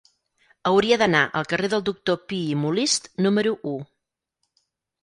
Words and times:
Hauria 0.69 0.97
d'anar 1.01 1.21
al 1.41 1.45
carrer 1.53 1.69
del 1.75 1.85
Doctor 1.91 2.19
Pi 2.33 2.41
i 2.55 2.59
Molist 2.65 3.13
número 3.29 3.55
u. 3.75 3.77